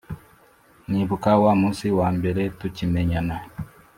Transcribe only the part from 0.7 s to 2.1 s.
nibuka wa munsi wa